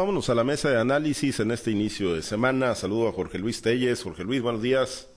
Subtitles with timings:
[0.00, 2.72] Vámonos a la mesa de análisis en este inicio de semana.
[2.76, 4.00] Saludo a Jorge Luis Telles.
[4.00, 5.08] Jorge Luis, buenos días.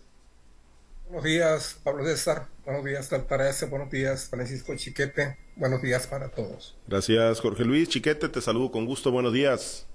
[1.06, 2.48] Buenos días, Pablo César.
[2.66, 3.68] Buenos días, Altagracia.
[3.68, 5.38] Buenos días, Francisco Chiquete.
[5.56, 6.76] Buenos días para todos.
[6.88, 7.90] Gracias, Jorge Luis.
[7.90, 9.12] Chiquete, te saludo con gusto.
[9.12, 9.86] Buenos días.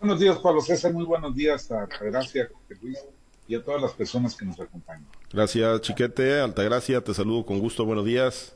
[0.00, 0.92] Buenos días, Pablo César.
[0.92, 2.98] Muy buenos días a Altagracia, Jorge Luis
[3.46, 5.06] y a todas las personas que nos acompañan.
[5.32, 6.40] Gracias, Chiquete.
[6.40, 7.84] Altagracia, te saludo con gusto.
[7.84, 8.52] Buenos días.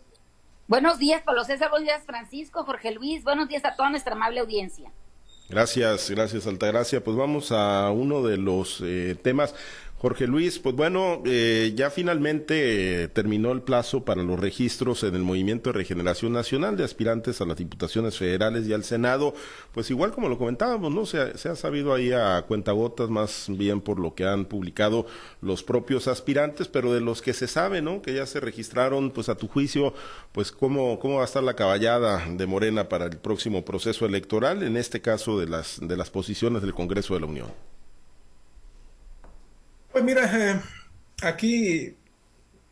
[0.67, 1.71] Buenos días, Pablo César.
[1.71, 3.23] Buenos días, Francisco, Jorge Luis.
[3.23, 4.91] Buenos días a toda nuestra amable audiencia.
[5.49, 7.05] Gracias, gracias Altagracia.
[7.05, 9.55] Pues vamos a uno de los eh, temas
[10.05, 15.15] Jorge Luis, pues bueno, eh, ya finalmente eh, terminó el plazo para los registros en
[15.15, 19.33] el Movimiento de Regeneración Nacional de aspirantes a las diputaciones federales y al Senado.
[19.73, 21.07] Pues igual como lo comentábamos, ¿no?
[21.07, 25.07] Se, ha sabido ahí a cuentagotas, más bien por lo que han publicado
[25.41, 28.03] los propios aspirantes, pero de los que se sabe, ¿no?
[28.03, 29.95] Que ya se registraron, pues a tu juicio,
[30.33, 34.65] pues cómo, cómo va a estar la caballada de Morena para el próximo proceso electoral,
[34.65, 37.74] en este caso de las, de las posiciones del Congreso de la Unión.
[39.95, 40.61] Pues mira, eh,
[41.23, 41.97] aquí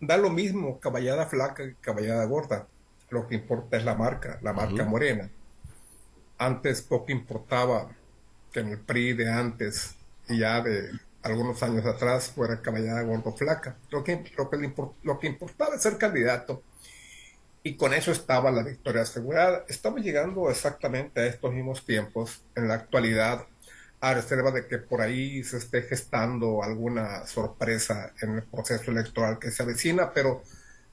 [0.01, 2.67] da lo mismo caballada flaca que caballada gorda.
[3.11, 5.31] Lo que importa es la marca, la marca morena.
[6.37, 7.95] Antes poco importaba
[8.51, 9.95] que en el PRI de antes
[10.29, 10.91] y ya de
[11.23, 13.77] algunos años atrás fuera caballada gordo flaca.
[13.91, 16.61] Lo que, lo que, lo que importaba es ser candidato.
[17.63, 19.65] Y con eso estaba la victoria asegurada.
[19.69, 22.43] Estamos llegando exactamente a estos mismos tiempos.
[22.57, 23.47] En la actualidad,
[24.03, 29.39] a reserva de que por ahí se esté gestando alguna sorpresa en el proceso electoral
[29.39, 30.43] que se avecina, pero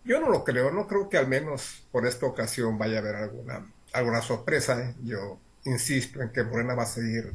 [0.05, 3.15] yo no lo creo, no creo que al menos por esta ocasión vaya a haber
[3.15, 4.79] alguna, alguna sorpresa.
[4.79, 4.93] ¿eh?
[5.03, 7.33] Yo insisto en que Morena va a seguir,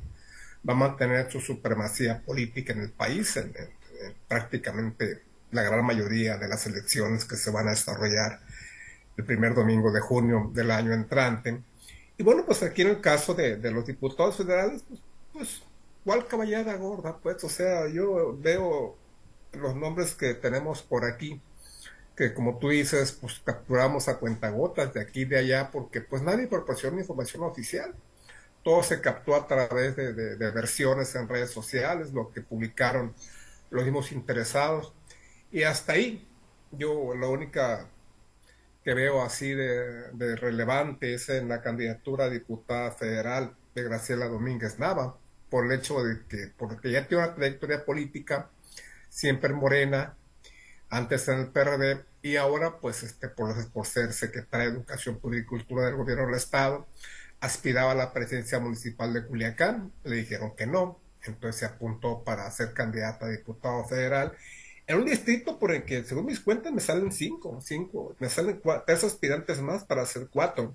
[0.66, 3.52] va a mantener su supremacía política en el país, en,
[4.28, 8.38] prácticamente la gran mayoría de las elecciones que se van a desarrollar
[9.16, 11.62] el primer domingo de junio del año entrante.
[12.16, 15.00] Y bueno, pues aquí en el caso de, de los diputados federales, pues
[15.34, 15.62] pues,
[16.04, 17.18] ¿cuál caballada gorda?
[17.18, 18.96] Pues, o sea, yo veo
[19.52, 21.40] los nombres que tenemos por aquí,
[22.16, 26.22] que como tú dices, pues capturamos a cuentagotas de aquí y de allá, porque pues
[26.22, 27.94] nadie proporciona información oficial.
[28.62, 33.14] Todo se captó a través de, versiones en redes sociales, lo que publicaron
[33.70, 34.94] los mismos interesados.
[35.52, 36.26] Y hasta ahí,
[36.72, 37.88] yo la única
[38.84, 44.28] que veo así de, de relevante es en la candidatura a diputada federal de Graciela
[44.28, 45.16] Domínguez Nava
[45.54, 48.50] por el hecho de que, porque ya tiene una trayectoria política,
[49.08, 50.16] siempre morena,
[50.90, 55.44] antes en el PRD, y ahora, pues, este, por, por ser secretaria de Educación Pública
[55.44, 56.88] y Cultura del Gobierno del Estado,
[57.38, 62.50] aspiraba a la presidencia municipal de Culiacán, le dijeron que no, entonces se apuntó para
[62.50, 64.36] ser candidata a diputado federal
[64.88, 68.60] en un distrito por el que, según mis cuentas, me salen cinco, cinco, me salen
[68.88, 70.74] tres aspirantes más para hacer cuatro.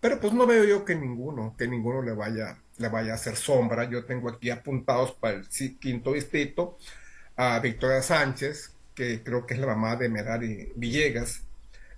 [0.00, 3.36] Pero pues no veo yo que ninguno, que ninguno le vaya, le vaya a hacer
[3.36, 3.84] sombra.
[3.84, 5.48] Yo tengo aquí apuntados para el
[5.78, 6.78] quinto distrito
[7.36, 11.42] a Victoria Sánchez, que creo que es la mamá de Merari Villegas,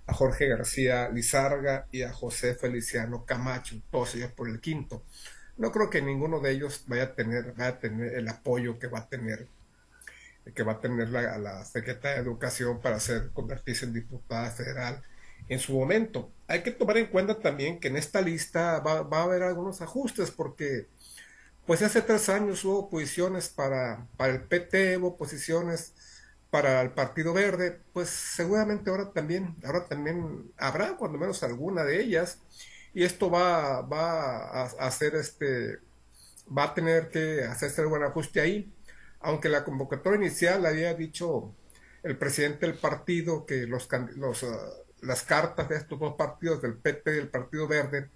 [0.07, 5.03] a Jorge García Lizarga y a José Feliciano Camacho, todos ellos por el quinto.
[5.57, 7.53] No creo que ninguno de ellos vaya a tener,
[8.15, 9.47] el apoyo que va a tener
[10.55, 15.03] que va a tener la, la Secretaría de Educación para ser, convertirse en diputada federal
[15.49, 16.31] en su momento.
[16.47, 20.31] Hay que tomar en cuenta también que en esta lista va, a haber algunos ajustes
[20.31, 20.87] porque
[21.65, 25.93] pues hace tres años hubo posiciones para, para el PT, hubo posiciones
[26.49, 32.01] para el Partido Verde, pues seguramente ahora también, ahora también habrá cuando menos alguna de
[32.01, 32.39] ellas,
[32.93, 35.79] y esto va, va a, hacer este,
[36.57, 38.73] va a tener que hacerse algún ajuste ahí,
[39.19, 41.53] aunque la convocatoria inicial había dicho
[42.03, 44.69] el presidente del partido que los, los ah,
[45.01, 48.09] las cartas de estos dos partidos, del PT y del Partido Verde,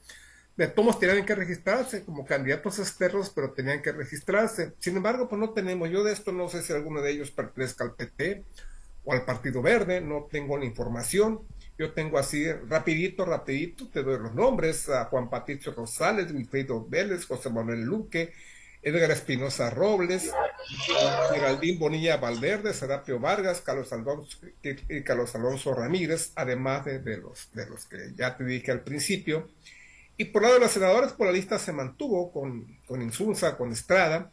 [0.58, 4.74] de todos tenían que registrarse como candidatos externos, pero tenían que registrarse.
[4.80, 7.84] Sin embargo, pues no tenemos, yo de esto no sé si alguno de ellos pertenezca
[7.84, 8.44] al PT
[9.04, 11.42] o al Partido Verde, no tengo la información.
[11.78, 17.26] Yo tengo así, rapidito, rapidito, te doy los nombres, a Juan Patricio Rosales, Wilfrido Vélez,
[17.26, 18.34] José Manuel Luque,
[18.84, 20.32] Edgar Espinosa Robles,
[21.32, 24.38] Geraldín Bonilla Valverde, Serapio Vargas, Carlos Alonso,
[25.06, 29.50] Carlos Alonso Ramírez, además de, los, de los que ya te dije al principio.
[30.18, 33.72] Y por lado de los senadores, por la lista se mantuvo con, con Insunza, con
[33.72, 34.32] Estrada,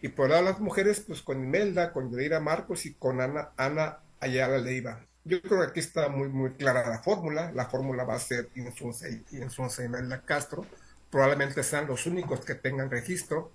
[0.00, 3.50] y por lado de las mujeres, pues con Imelda, con Yadira Marcos y con Ana,
[3.56, 5.04] Ana Ayala Leiva.
[5.24, 7.50] Yo creo que aquí está muy, muy clara la fórmula.
[7.52, 10.64] La fórmula va a ser Insunza y, Insunza y Imelda Castro.
[11.10, 13.52] Probablemente sean los únicos que tengan registro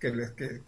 [0.00, 0.62] que les, que,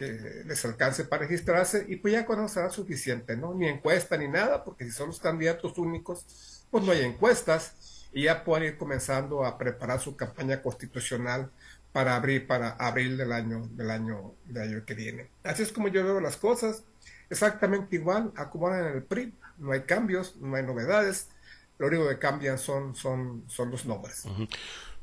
[0.44, 3.55] les alcance para registrarse y pues ya eso será suficiente, ¿no?
[3.55, 8.25] Ni encuesta ni nada, porque si son los candidatos únicos, pues no hay encuestas y
[8.25, 11.50] ya pueden ir comenzando a preparar su campaña constitucional
[11.93, 15.31] para abril, para abril del año, del año, del año que viene.
[15.43, 16.84] Así es como yo veo las cosas,
[17.31, 21.29] exactamente igual, acomodan en el PRI, no hay cambios, no hay novedades,
[21.79, 24.25] lo único que cambian son, son, son los nombres.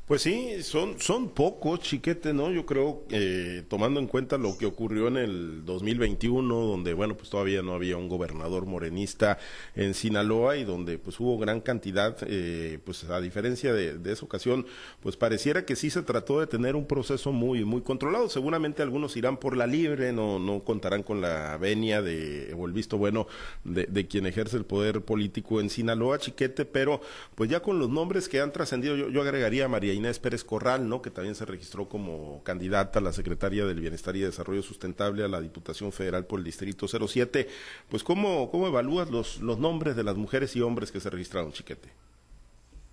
[0.10, 2.50] Pues sí, son, son pocos, chiquete, ¿no?
[2.52, 7.30] Yo creo, eh, tomando en cuenta lo que ocurrió en el 2021, donde, bueno, pues
[7.30, 9.38] todavía no había un gobernador morenista
[9.76, 14.66] en Sinaloa y donde, pues hubo gran cantidad, eh, pues a diferencia de, esa ocasión,
[15.00, 18.30] pues pareciera que sí se trató de tener un proceso muy, muy controlado.
[18.30, 22.74] Seguramente algunos irán por la libre, no, no contarán con la venia de, o el
[22.74, 23.28] visto bueno
[23.64, 27.00] de, de quien ejerce el poder político en Sinaloa, chiquete, pero
[27.36, 30.44] pues ya con los nombres que han trascendido, yo, yo agregaría a María Inés Pérez
[30.44, 31.02] Corral, ¿no?
[31.02, 35.28] que también se registró como candidata a la Secretaría del Bienestar y Desarrollo Sustentable a
[35.28, 37.48] la Diputación Federal por el Distrito 07.
[37.90, 41.52] Pues, ¿cómo, cómo evalúas los, los nombres de las mujeres y hombres que se registraron,
[41.52, 41.90] Chiquete?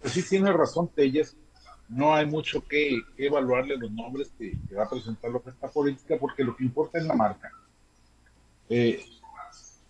[0.00, 1.37] Pues sí, tiene razón, Telles.
[1.88, 6.17] No hay mucho que, evaluarle los nombres que, va a presentar lo que está política,
[6.20, 7.50] porque lo que importa es la marca.
[8.69, 9.05] Eh,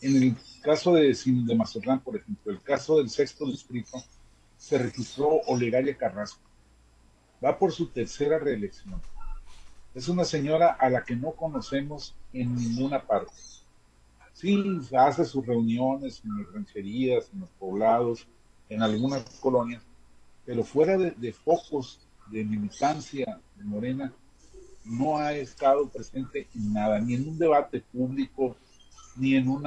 [0.03, 3.99] en el caso de, de Mazatlán, por ejemplo, el caso del sexto distrito,
[4.59, 6.47] se registró Olegaria Carrasco
[7.46, 9.00] va por su tercera reelección.
[9.94, 13.32] Es una señora a la que no conocemos en ninguna parte.
[14.32, 14.62] Sí,
[14.98, 18.26] hace sus reuniones en las rancherías, en los poblados,
[18.69, 19.82] en algunas colonias,
[20.44, 22.00] pero fuera de, focos
[22.31, 24.12] de militancia de Morena,
[24.84, 28.56] no ha estado presente en nada, ni en un debate público,
[29.16, 29.64] ni en un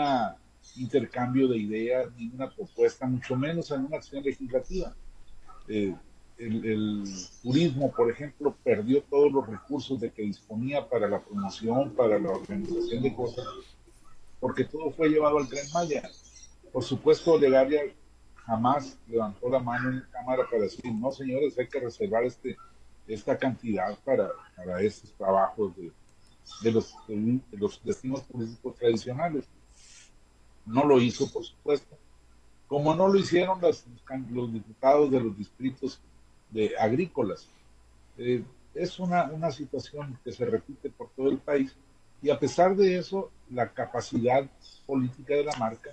[0.75, 4.93] intercambio de ideas, ni en una propuesta, mucho menos en una acción legislativa.
[5.67, 5.95] Eh,
[6.39, 7.03] el,
[7.43, 12.29] turismo, por ejemplo, perdió todos los recursos de que disponía para la promoción, para la
[12.29, 13.45] organización de cosas,
[14.39, 16.09] porque todo fue llevado al tren Maya.
[16.71, 17.81] Por supuesto, Legaria
[18.45, 22.57] jamás levantó la mano en cámara para decir, no, señores, hay que reservar este,
[23.07, 25.91] esta cantidad para, para estos trabajos de,
[26.61, 26.95] de, los,
[27.51, 29.45] los destinos turísticos tradicionales.
[30.65, 31.97] No lo hizo, por supuesto.
[32.67, 33.83] Como no lo hicieron los,
[34.29, 35.99] los diputados de los distritos
[36.49, 37.47] de agrícolas.
[38.17, 38.43] Eh,
[38.73, 41.75] es una, una situación que se repite por todo el país
[42.21, 44.45] y a pesar de eso, la capacidad
[44.85, 45.91] política de la marca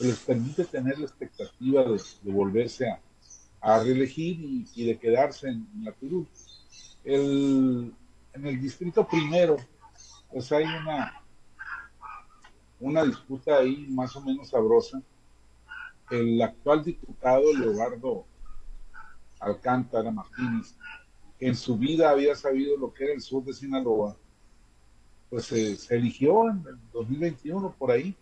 [0.00, 2.00] les permite tener la expectativa de,
[2.32, 2.86] volverse
[3.60, 6.26] a, reelegir y, de quedarse en, la Perú.
[7.04, 7.92] El,
[8.32, 9.56] en el distrito primero,
[10.30, 11.22] pues hay una,
[12.80, 15.00] una disputa ahí más o menos sabrosa.
[16.10, 18.26] El actual diputado Leobardo
[19.42, 20.74] Alcántara Martínez,
[21.38, 24.16] que en su vida había sabido lo que era el sur de Sinaloa,
[25.28, 28.14] pues se eligió en el 2021 por ahí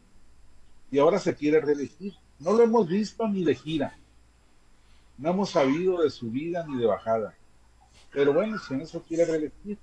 [0.91, 2.15] y ahora se quiere reelegir.
[2.39, 3.97] No lo hemos visto ni de gira,
[5.19, 7.35] no hemos sabido de su vida ni de bajada.
[8.11, 9.79] Pero bueno, si en eso quiere reelegir.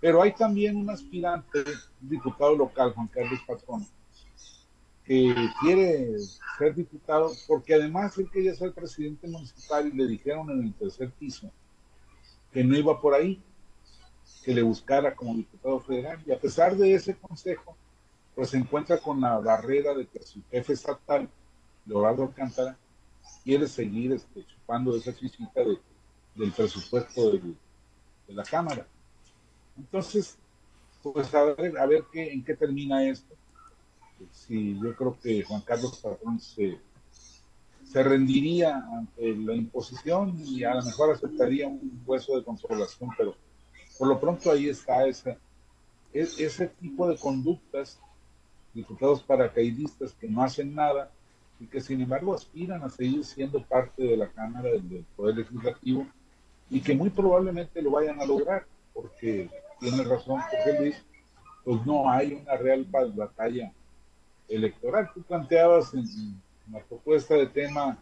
[0.00, 1.62] Pero hay también un aspirante,
[2.02, 3.86] un diputado local, Juan Carlos Patrón,
[5.10, 6.16] que quiere
[6.56, 11.10] ser diputado, porque además él quería ser presidente municipal y le dijeron en el tercer
[11.10, 11.50] piso
[12.52, 13.42] que no iba por ahí,
[14.44, 16.22] que le buscara como diputado federal.
[16.24, 17.76] Y a pesar de ese consejo,
[18.36, 21.28] pues se encuentra con la barrera de que su jefe estatal,
[21.86, 22.78] Leonardo Alcántara,
[23.42, 25.60] quiere seguir este, chupando esa chichita
[26.36, 27.42] del presupuesto de,
[28.28, 28.86] la Cámara.
[29.76, 30.38] Entonces,
[31.02, 33.39] pues a ver, a ver qué, en qué termina esto
[34.32, 36.78] sí, yo creo que Juan Carlos Patrón se,
[37.92, 43.34] rendiría ante la imposición y a lo mejor aceptaría un hueso de consolación, pero
[43.98, 45.38] por lo pronto ahí está ese,
[46.12, 47.98] ese tipo de conductas,
[48.72, 51.10] diputados paracaidistas que no hacen nada
[51.58, 56.06] y que sin embargo aspiran a seguir siendo parte de la Cámara del, Poder Legislativo
[56.70, 59.50] y que muy probablemente lo vayan a lograr, porque
[59.80, 61.04] tiene razón José Luis,
[61.64, 63.72] pues no hay una real batalla
[64.50, 65.10] electoral.
[65.14, 66.04] Tú planteabas en,
[66.70, 67.98] la propuesta de tema,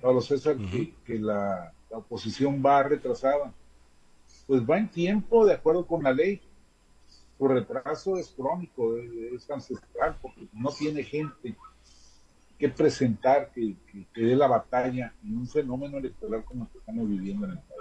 [0.00, 0.56] Pablo César,
[1.04, 3.52] que, la, oposición va retrasada.
[4.46, 6.40] Pues va en tiempo de acuerdo con la ley.
[7.36, 11.56] Su retraso es crónico, es, ancestral, porque no tiene gente
[12.58, 13.74] que presentar que,
[14.12, 17.58] que dé la batalla en un fenómeno electoral como el que estamos viviendo en el
[17.58, 17.79] país.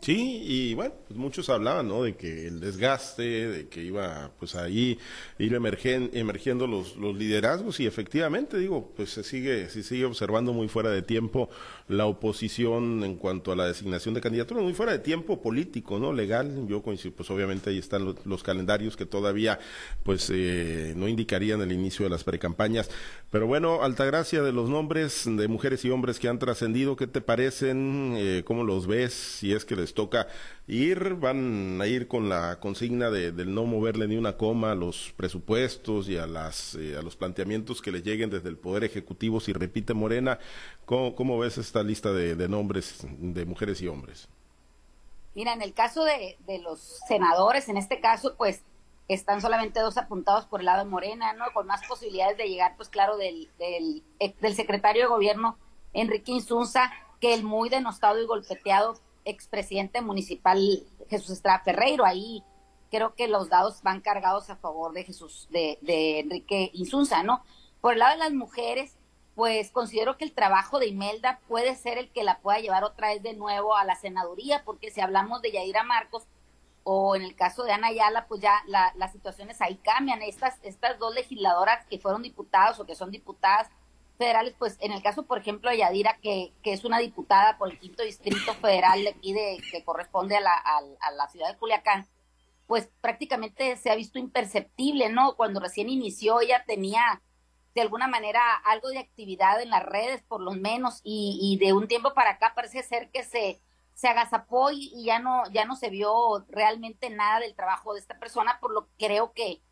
[0.00, 2.04] Sí, y bueno, pues muchos hablaban, ¿no?
[2.04, 4.98] De que el desgaste, de que iba, pues ahí
[5.38, 10.68] ir emergiendo los, los liderazgos y efectivamente, digo, pues se sigue, se sigue observando muy
[10.68, 11.50] fuera de tiempo
[11.86, 16.14] la oposición en cuanto a la designación de candidaturas, muy fuera de tiempo político, ¿no?
[16.14, 19.58] Legal, yo coincido, pues obviamente ahí están los, calendarios que todavía,
[20.02, 22.88] pues, eh, no indicarían el inicio de las precampañas.
[23.30, 27.20] Pero bueno, Altagracia, de los nombres de mujeres y hombres que han trascendido, ¿qué te
[27.20, 28.14] parecen?
[28.16, 29.12] Eh, ¿Cómo los ves?
[29.12, 30.28] Si es que les les toca
[30.66, 34.74] ir, van a ir con la consigna de, del no moverle ni una coma a
[34.74, 38.84] los presupuestos y a, las, eh, a los planteamientos que le lleguen desde el Poder
[38.84, 40.38] Ejecutivo, si repite Morena.
[40.84, 44.28] ¿Cómo, cómo ves esta lista de, nombres de mujeres y hombres?
[45.34, 48.62] Mira, en el caso de, de los senadores, en este caso, pues
[49.08, 51.44] están solamente dos apuntados por el lado de Morena, ¿no?
[51.52, 54.02] Con más posibilidades de llegar, pues claro, del, del,
[54.40, 55.58] del secretario de gobierno
[55.92, 60.58] Enrique Insunza que el muy denostado y golpeteado expresidente municipal
[61.08, 62.04] Jesús Estrada Ferreiro.
[62.04, 62.42] Ahí
[62.90, 67.42] creo que los dados van cargados a favor de Jesús, de, de Enrique Insunza, ¿no?
[67.80, 68.96] Por el lado de las mujeres,
[69.34, 73.08] pues considero que el trabajo de Imelda puede ser el que la pueda llevar otra
[73.08, 76.26] vez de nuevo a la senaduría, porque si hablamos de Yadira Marcos,
[76.82, 80.22] o en el caso de Ana Ayala, pues ya la, las situaciones ahí cambian.
[80.22, 83.68] Estas, estas dos legisladoras que fueron diputadas o que son diputadas
[84.20, 87.70] federales, pues en el caso, por ejemplo, de Yadira, que, que es una diputada por
[87.70, 91.56] el quinto distrito federal de aquí, de, que corresponde a la, a, la ciudad de
[91.56, 92.06] Culiacán,
[92.66, 95.36] pues prácticamente se ha visto imperceptible, ¿no?
[95.36, 97.22] Cuando recién inició ella tenía
[97.74, 101.72] de alguna manera algo de actividad en las redes, por lo menos, y, y de
[101.72, 103.62] un tiempo para acá parece ser que se
[103.94, 108.00] se agazapó y, y, ya no ya no se vio realmente nada del trabajo de
[108.00, 109.62] esta persona, por lo que creo que,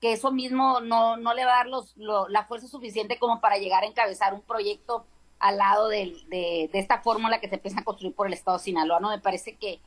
[0.00, 3.40] que eso mismo no, no le va a dar los, lo, la fuerza suficiente como
[3.40, 5.06] para llegar a encabezar un proyecto
[5.38, 8.64] al lado de, de, esta fórmula que se empieza a construir por el Estado de
[8.64, 9.10] Sinaloa, ¿no?
[9.10, 9.80] Me parece que,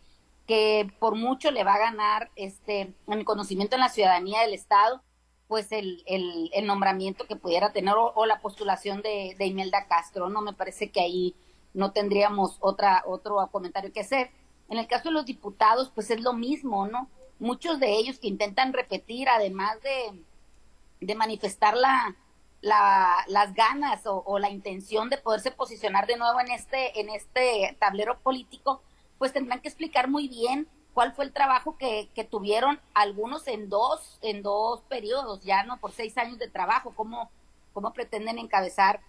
[0.47, 4.53] que por mucho le va a ganar este en el conocimiento en la ciudadanía del
[4.53, 5.01] Estado,
[5.47, 9.87] pues el, el, el nombramiento que pudiera tener o, o la postulación de, de Imelda
[9.87, 10.41] Castro, ¿no?
[10.41, 11.35] Me parece que ahí
[11.73, 14.31] no tendríamos otra, otro comentario que hacer.
[14.69, 17.09] En el caso de los diputados, pues es lo mismo, ¿no?
[17.39, 22.15] Muchos de ellos que intentan repetir, además de, manifestar la,
[22.61, 27.77] la, las ganas o, la intención de poderse posicionar de nuevo en este, en este
[27.79, 28.81] tablero político,
[29.17, 34.19] pues tendrán que explicar muy bien cuál fue el trabajo que, tuvieron algunos en dos,
[34.21, 37.29] en dos periodos, ya no por seis años de trabajo, cómo,
[37.71, 38.99] cómo pretenden encabezar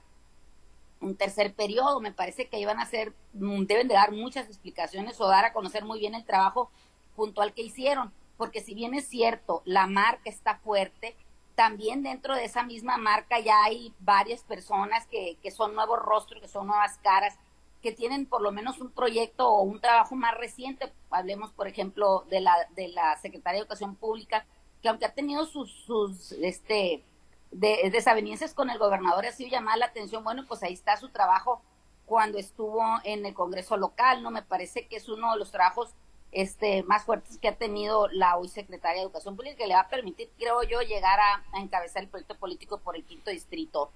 [1.01, 2.01] un tercer periodo.
[2.01, 2.89] Me parece que iban a
[3.33, 6.71] mm, deben de dar muchas explicaciones o dar a conocer muy bien el trabajo
[7.17, 11.15] puntual que hicieron, porque si bien es cierto, la marca está fuerte,
[11.57, 16.41] también dentro de esa misma marca ya hay varias personas que, que son nuevos rostros,
[16.41, 17.39] que son nuevas caras,
[17.83, 20.91] que tienen por lo menos un proyecto o un trabajo más reciente.
[21.11, 24.47] Hablemos, por ejemplo, de la, de la Secretaría de Educación Pública,
[24.81, 27.05] que aunque ha tenido sus, sus este,
[27.51, 31.11] de desavenencias con el gobernador ha sido llamada la atención, bueno, pues ahí está su
[31.11, 31.61] trabajo
[32.07, 34.31] cuando estuvo en el Congreso local, ¿no?
[34.31, 35.95] Me parece que es uno de los trabajos
[36.33, 39.81] este, más fuertes que ha tenido la hoy secretaria de Educación Pública, que le va
[39.81, 43.91] a permitir, creo yo, llegar a, encabezar el proyecto político por el quinto distrito.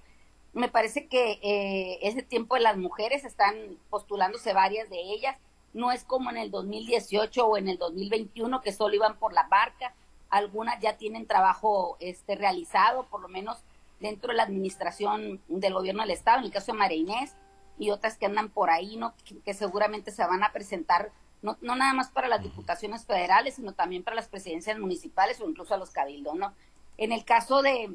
[0.53, 3.55] Me parece que eh, ese tiempo de las mujeres están
[3.89, 5.37] postulándose varias de ellas,
[5.73, 9.47] no es como en el 2018 o en el 2021 que solo iban por la
[9.47, 9.93] barca,
[10.29, 13.63] algunas ya tienen trabajo este realizado, por lo menos
[13.99, 17.35] dentro de la administración del gobierno del estado, en el caso de María Inés,
[17.77, 19.13] y otras que andan por ahí, ¿no?
[19.43, 21.11] Que seguramente se van a presentar,
[21.41, 25.49] no, no, nada más para las diputaciones federales, sino también para las presidencias municipales o
[25.49, 26.53] incluso a los cabildos, ¿no?
[26.97, 27.91] En el caso de,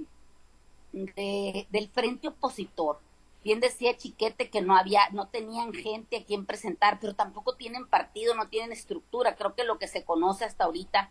[0.93, 3.01] de del frente opositor,
[3.43, 7.87] bien decía Chiquete que no había, no tenían gente a quien presentar, pero tampoco tienen
[7.87, 9.37] partido, no tienen estructura.
[9.37, 11.11] Creo que lo que se conoce hasta ahorita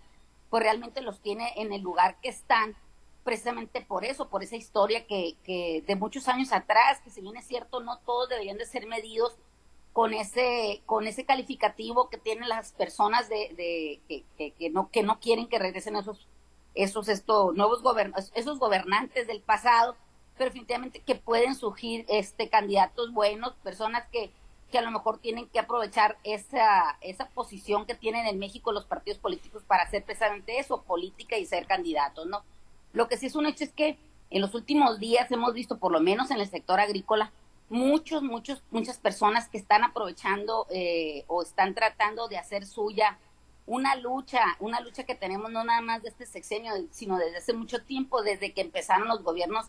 [0.50, 2.75] pues realmente los tiene en el lugar que están,
[3.24, 7.38] precisamente por eso, por esa historia que, que de muchos años atrás, que si bien
[7.38, 9.38] es cierto, no todos deberían de ser medidos
[9.93, 14.89] con ese, con ese calificativo que tienen las personas de, de que, que, que, no,
[14.91, 16.27] que no quieren que regresen esos,
[16.75, 19.96] esos estos nuevos gobern esos gobernantes del pasado,
[20.38, 24.31] pero definitivamente que pueden surgir este candidatos buenos, personas que
[24.72, 28.86] que a lo mejor tienen que aprovechar esa, esa posición que tienen en México los
[28.86, 32.43] partidos políticos para hacer precisamente eso, política y ser candidatos, ¿no?
[32.93, 33.98] Lo que sí es un hecho es que
[34.29, 37.31] en los últimos días hemos visto, por lo menos en el sector agrícola,
[37.69, 43.17] muchos, muchos, muchas personas que están aprovechando eh, o están tratando de hacer suya
[43.65, 47.53] una lucha, una lucha que tenemos no nada más de este sexenio, sino desde hace
[47.53, 49.67] mucho tiempo, desde que empezaron los gobiernos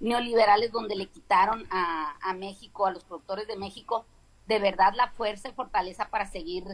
[0.00, 4.06] neoliberales donde le quitaron a, a México, a los productores de México,
[4.46, 6.64] de verdad la fuerza y fortaleza para seguir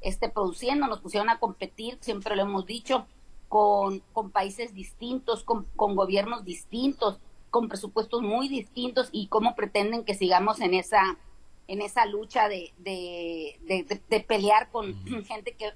[0.00, 0.86] este, produciendo.
[0.86, 3.06] Nos pusieron a competir, siempre lo hemos dicho,
[3.48, 7.18] con, con países distintos, con, con gobiernos distintos,
[7.50, 11.18] con presupuestos muy distintos y cómo pretenden que sigamos en esa
[11.66, 14.94] en esa lucha de, de, de, de pelear con
[15.26, 15.74] gente que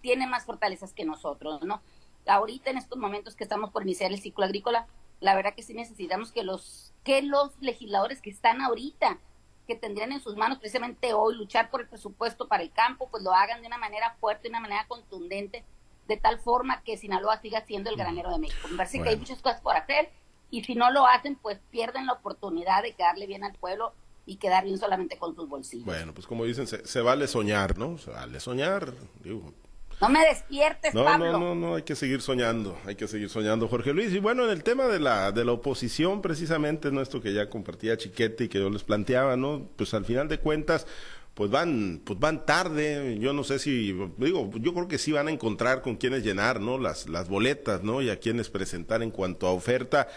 [0.00, 1.82] tiene más fortalezas que nosotros, ¿no?
[2.26, 4.86] Ahorita en estos momentos que estamos por iniciar el ciclo agrícola,
[5.20, 9.18] la verdad que sí necesitamos que los que los legisladores que están ahorita
[9.66, 13.22] que tendrían en sus manos precisamente hoy luchar por el presupuesto para el campo, pues
[13.22, 15.64] lo hagan de una manera fuerte, de una manera contundente,
[16.06, 18.68] de tal forma que Sinaloa siga siendo el granero de México.
[18.68, 20.10] Me parece que hay muchas cosas por hacer
[20.50, 23.92] y si no lo hacen, pues pierden la oportunidad de quedarle bien al pueblo
[24.26, 25.86] y quedar bien solamente con sus bolsillos.
[25.86, 27.96] Bueno, pues como dicen, se, vale soñar, ¿no?
[27.98, 28.92] Se vale soñar.
[29.24, 31.32] no me despiertes, no, Pablo.
[31.32, 34.12] No, no, no, hay que seguir soñando, hay que seguir soñando, Jorge Luis.
[34.12, 37.96] Y bueno, en el tema de la, de la oposición, precisamente, nuestro que ya compartía
[37.96, 39.68] Chiquete y que yo les planteaba, ¿no?
[39.76, 40.88] Pues al final de cuentas,
[41.36, 43.18] pues van, pues van tarde.
[43.20, 46.62] Yo no sé si, digo, yo creo que sí van a encontrar con quienes llenar,
[46.62, 46.78] ¿no?
[46.78, 48.00] Las, las boletas, ¿no?
[48.00, 50.08] Y a quienes presentar en cuanto a oferta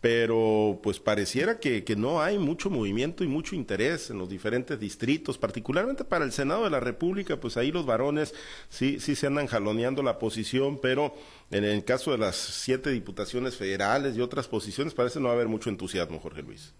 [0.00, 4.80] pero pues pareciera que, que, no hay mucho movimiento y mucho interés en los diferentes
[4.80, 8.34] distritos, particularmente para el Senado de la República, pues ahí los varones
[8.70, 11.14] sí, sí se andan jaloneando la posición, pero
[11.50, 15.68] en el caso de las siete diputaciones federales y otras posiciones parece no haber mucho
[15.68, 16.72] entusiasmo, Jorge Luis.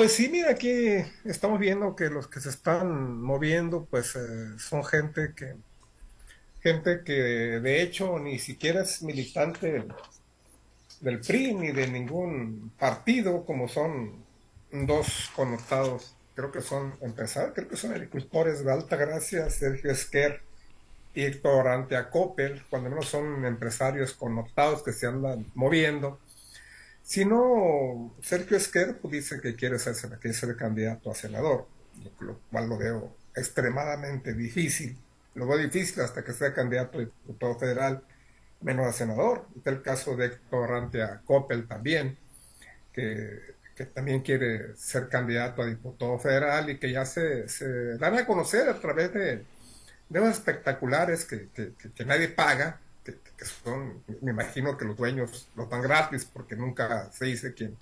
[0.00, 4.82] Pues sí, mira, aquí estamos viendo que los que se están moviendo, pues eh, son
[4.82, 5.56] gente que,
[6.62, 9.84] gente que de hecho ni siquiera es militante
[11.02, 14.24] del PRI ni de ningún partido, como son
[14.72, 20.40] dos connotados, creo que son empresarios, creo que son agricultores de alta gracia, Sergio Esquer
[21.14, 26.18] y Héctor Antea Coppel, cuando menos son empresarios connotados que se andan moviendo.
[27.10, 31.66] Si no, Sergio Esquer pues, dice que quiere ser, quiere ser candidato a senador,
[32.20, 34.96] lo cual lo veo extremadamente difícil.
[35.34, 38.04] Lo veo difícil hasta que sea candidato a diputado federal
[38.60, 39.48] menos a senador.
[39.56, 42.16] Está el caso de Héctor Rantia Coppel también,
[42.92, 43.56] que,
[43.92, 48.68] también quiere ser candidato a diputado federal y que ya se, se dan a conocer
[48.68, 49.44] a través de,
[50.08, 55.82] de espectaculares que, que, nadie paga, que, son, me imagino que los dueños los dan
[55.82, 57.76] gratis porque nunca se dice quién,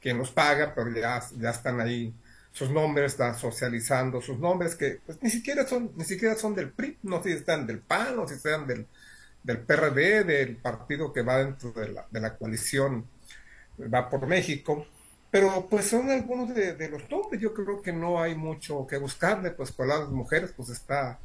[0.00, 2.14] quién los paga, pero ya, ya están ahí
[2.52, 6.70] sus nombres, están socializando sus nombres que pues, ni siquiera son, ni siquiera son del
[6.70, 8.86] PRI, no sé si están del PAN o si están del,
[9.42, 13.06] del PRD, del partido que va dentro de la, de la coalición,
[13.92, 14.86] va por México,
[15.30, 19.52] pero pues son algunos de, los nombres, yo creo que no hay mucho que buscarle,
[19.52, 21.20] pues con las mujeres pues está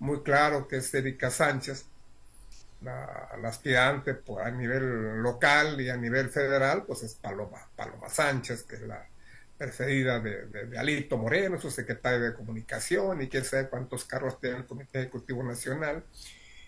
[0.00, 1.86] muy claro que es Erika Sánchez,
[2.84, 8.64] la, aspirante pues, a nivel local y a nivel federal, pues es Paloma, Paloma Sánchez,
[8.64, 9.06] que es la
[9.56, 14.58] preferida de, de, Alito Moreno, su secretario de comunicación y quién sabe cuántos carros tiene
[14.58, 16.04] el Comité Ejecutivo Nacional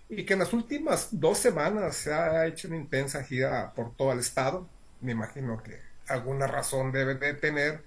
[0.08, 4.12] y que en las últimas dos semanas se ha hecho una intensa gira por todo
[4.12, 4.68] el estado.
[5.00, 7.82] Me imagino que alguna razón debe de tener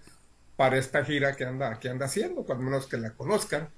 [0.58, 3.70] para esta gira que anda, que anda haciendo, cuando menos que la conozcan.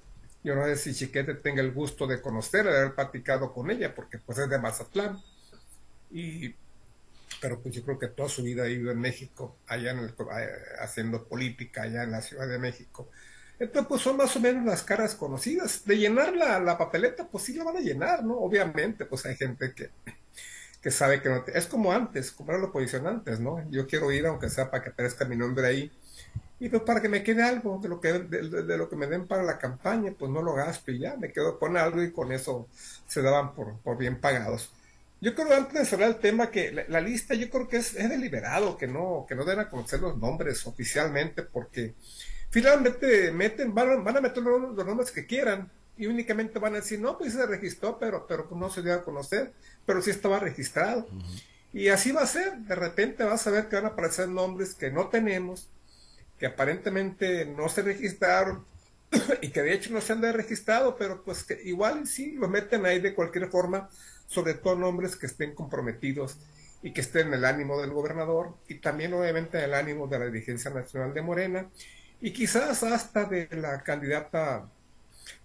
[0.44, 3.94] Yo no sé si Chiquete tenga el gusto de conocerla, de haber platicado con ella,
[3.94, 5.22] porque pues es de Mazatlán.
[6.10, 6.54] Y,
[7.40, 10.10] pero pues yo creo que toda su vida ha ido en México, allá en el,
[10.10, 10.48] eh,
[10.80, 13.10] haciendo política, allá en la Ciudad de México.
[13.58, 15.84] Entonces, pues son más o menos las caras conocidas.
[15.86, 18.38] De llenar la, la papeleta, pues sí la van a llenar, ¿no?
[18.38, 19.90] Obviamente, pues hay gente que,
[20.82, 23.68] que sabe que no Es como antes, como era la oposición antes, ¿no?
[23.70, 25.92] Yo quiero ir, aunque sea para que aparezca mi nombre ahí.
[26.62, 29.26] Y pues para que me quede algo de lo que, de, lo que me den
[29.26, 32.30] para la campaña, pues no lo gasto y ya, me quedo con algo y con
[32.30, 32.68] eso
[33.08, 34.70] se daban por, por bien pagados.
[35.20, 38.08] Yo creo antes de cerrar el tema que la, lista yo creo que es, es,
[38.08, 41.94] deliberado, que no, que no den a conocer los nombres oficialmente porque
[42.50, 47.00] finalmente meten, van, van a meter los, nombres que quieran y únicamente van a decir,
[47.00, 49.52] no, pues se registró, pero, pero no se dio a conocer,
[49.84, 51.08] pero sí estaba registrado.
[51.72, 54.74] Y así va a ser, de repente vas a ver que van a aparecer nombres
[54.74, 55.68] que no tenemos,
[56.42, 58.66] que aparentemente no se registraron
[59.42, 62.48] y que de hecho no se han de registrado, pero pues que igual sí lo
[62.48, 63.88] meten ahí de cualquier forma,
[64.26, 66.38] sobre todo nombres que estén comprometidos
[66.82, 70.18] y que estén en el ánimo del gobernador y también obviamente en el ánimo de
[70.18, 71.70] la dirigencia nacional de Morena
[72.20, 74.68] y quizás hasta de la candidata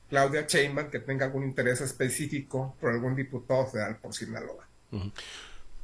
[0.09, 4.67] Claudia Sheinbaum que tenga algún interés específico por algún diputado federal por Sinaloa.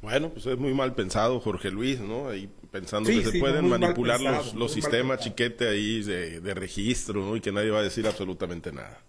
[0.04, 2.28] Bueno, pues es muy mal pensado Jorge Luis, ¿no?
[2.28, 7.36] Ahí pensando que se pueden manipular los, los sistemas chiquete ahí de, registro, ¿no?
[7.36, 9.00] Y que nadie va a decir absolutamente nada.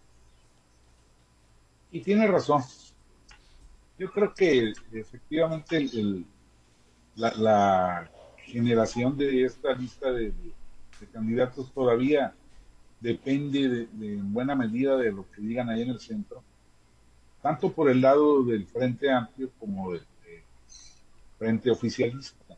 [1.91, 2.63] Y tiene razón.
[3.99, 5.85] Yo creo que efectivamente
[7.17, 12.33] la, la generación de esta lista de, de candidatos todavía
[13.01, 16.41] depende de, en buena medida de lo que digan ahí en el centro,
[17.41, 20.03] tanto por el lado del Frente Amplio como del,
[21.45, 22.57] Frente Oficialista.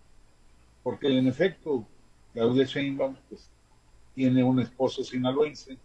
[0.81, 1.85] Porque en efecto,
[2.31, 3.49] Claudia Sheinbaum pues,
[4.15, 5.77] tiene un esposo sinaloense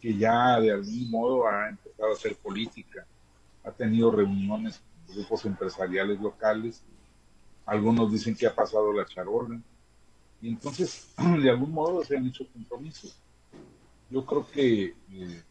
[0.00, 3.04] que ya de algún modo ha empezado a hacer política,
[3.64, 6.84] ha tenido reuniones con grupos empresariales locales,
[7.66, 9.60] algunos dicen que ha pasado la charola,
[10.40, 13.16] y entonces de algún modo se han hecho compromisos.
[14.08, 15.42] Yo creo que eh,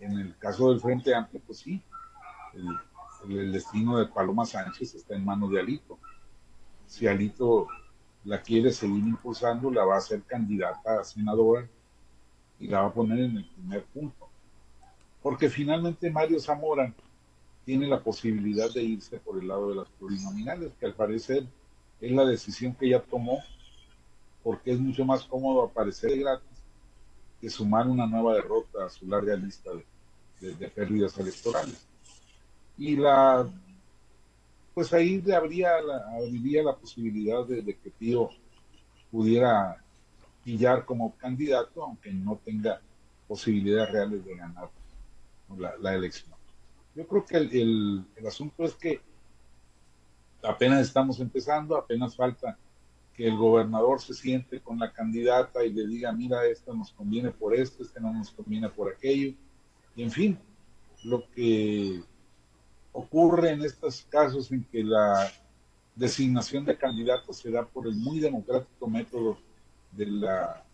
[0.00, 1.82] en el caso del Frente Amplio, pues sí,
[3.28, 5.98] el, destino de Paloma Sánchez está en manos de Alito.
[6.86, 7.68] Si Alito
[8.24, 11.68] la quiere seguir impulsando, la va a hacer candidata a senadora
[12.58, 14.28] y la va a poner en el primer punto.
[15.22, 16.92] Porque finalmente Mario Zamora
[17.64, 21.46] tiene la posibilidad de irse por el lado de las plurinominales, que al parecer
[22.00, 23.38] es la decisión que ella tomó,
[24.42, 26.56] porque es mucho más cómodo aparecer gratis
[27.40, 29.70] que sumar una nueva derrota a su larga lista
[30.40, 31.86] de, pérdidas electorales.
[32.78, 33.48] Y la
[34.76, 38.28] pues ahí habría la, habría la posibilidad de, que Tío
[39.10, 39.82] pudiera
[40.44, 42.82] pillar como candidato, aunque no tenga
[43.26, 44.68] posibilidades reales de ganar
[45.80, 46.34] la, elección.
[46.94, 49.00] Yo creo que el, el, asunto es que
[50.42, 52.58] apenas estamos empezando, apenas falta
[53.14, 57.30] que el gobernador se siente con la candidata y le diga, mira, esto nos conviene
[57.30, 59.34] por esto, este no nos conviene por aquello.
[59.96, 60.38] Y en fin,
[61.02, 62.02] lo que
[62.96, 65.30] ocurre en estos casos en que la
[65.94, 69.38] designación de candidatos se da por el muy democrático método
[69.92, 70.64] de la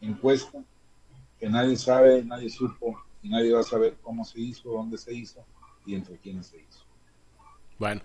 [0.00, 0.62] encuesta,
[1.38, 5.14] que nadie sabe, nadie supo y nadie va a saber cómo se hizo, dónde se
[5.14, 5.44] hizo
[5.86, 6.84] y entre quiénes se hizo.
[7.78, 8.00] Bueno,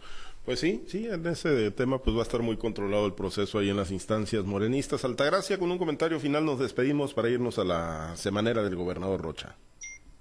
[0.45, 3.69] pues sí, sí, en ese tema pues va a estar muy controlado el proceso ahí
[3.69, 5.03] en las instancias morenistas.
[5.03, 9.55] Altagracia, con un comentario final nos despedimos para irnos a la semanera del gobernador Rocha.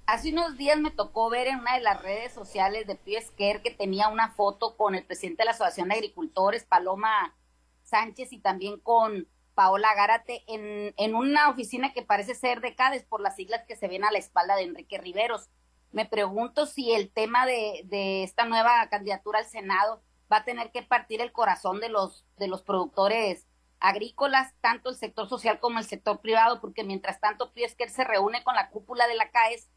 [0.06, 3.72] Hace unos días me tocó ver en una de las redes sociales de Piesquer que
[3.72, 7.34] tenía una foto con el presidente de la Asociación de Agricultores, Paloma
[7.82, 13.02] Sánchez, y también con Paola Gárate en, en una oficina que parece ser de CADES
[13.02, 15.50] por las siglas que se ven a la espalda de Enrique Riveros.
[15.90, 20.70] Me pregunto si el tema de, de esta nueva candidatura al Senado va a tener
[20.70, 23.48] que partir el corazón de los, de los productores
[23.80, 28.44] agrícolas, tanto el sector social como el sector privado, porque mientras tanto Piesquer se reúne
[28.44, 29.68] con la cúpula de la CAES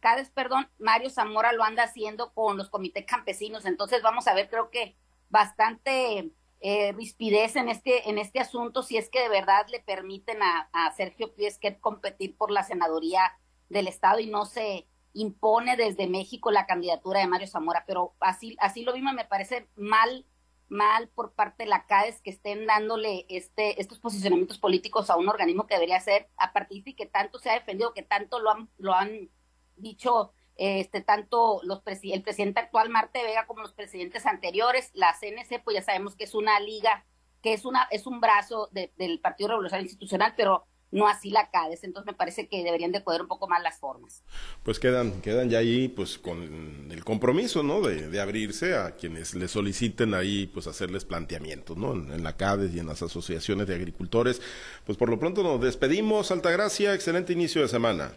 [0.00, 3.64] Cádiz, perdón, Mario Zamora lo anda haciendo con los comités campesinos.
[3.64, 4.96] Entonces vamos a ver, creo que
[5.28, 10.42] bastante eh, rispidez en este, en este asunto, si es que de verdad le permiten
[10.42, 13.32] a, Sergio Piesquet competir por la senaduría
[13.68, 17.84] del Estado y no se impone desde México la candidatura de Mario Zamora.
[17.86, 20.26] Pero así, así lo vimos, me parece mal
[20.68, 25.28] mal por parte de la CADES que estén dándole este, estos posicionamientos políticos a un
[25.28, 28.50] organismo que debería ser a partir de que tanto se ha defendido, que tanto lo
[28.50, 29.30] han, lo han
[29.76, 35.62] dicho este tanto los el presidente actual Marte Vega como los presidentes anteriores, la CNC
[35.62, 37.04] pues ya sabemos que es una liga,
[37.42, 41.84] que es una es un brazo del Partido Revolucionario Institucional, pero no así la CADES,
[41.84, 44.22] entonces me parece que deberían de poder un poco más las formas.
[44.62, 47.80] Pues quedan, quedan ya ahí pues con el compromiso, ¿no?
[47.80, 51.92] De, de abrirse a quienes le soliciten ahí pues hacerles planteamientos, ¿no?
[51.92, 54.40] En, en, la CADES y en las asociaciones de agricultores.
[54.84, 58.12] Pues por lo pronto nos despedimos, Altagracia, excelente inicio de semana.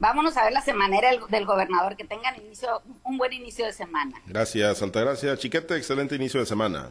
[0.00, 4.16] Vámonos a ver la semanera del, gobernador, que tengan inicio, un buen inicio de semana.
[4.26, 5.36] Gracias, Altagracia.
[5.36, 6.90] Chiquete, excelente inicio de semana.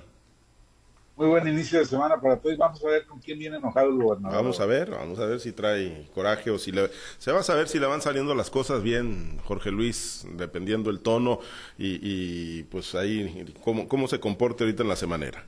[1.15, 2.56] Muy buen inicio de semana para todos.
[2.56, 4.38] Vamos a ver con quién viene enojado el gobernador.
[4.38, 6.91] Vamos a ver, vamos a ver si trae coraje o si le...
[7.17, 11.00] Se va a saber si le van saliendo las cosas bien, Jorge Luis, dependiendo el
[11.00, 11.39] tono
[11.80, 15.45] y, y pues ahí cómo, cómo se comporte ahorita en la semanera.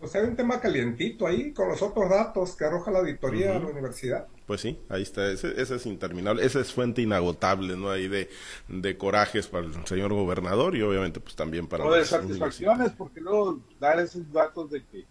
[0.00, 3.60] Pues hay un tema calientito ahí con los otros datos que arroja la auditoría de
[3.60, 4.28] la universidad.
[4.46, 7.90] Pues sí, ahí está, ese, ese, es interminable, esa es fuente inagotable, ¿no?
[7.90, 8.30] Ahí de,
[8.68, 11.84] de corajes para el señor gobernador y obviamente pues también para...
[11.84, 15.04] O de satisfacciones, porque luego dar esos datos de que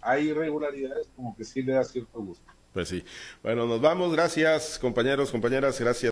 [0.00, 2.44] hay irregularidades como que sí le da cierto gusto.
[2.76, 3.02] Pues sí.
[3.42, 6.04] Bueno, nos vamos, gracias compañeros, compañeras, gracias.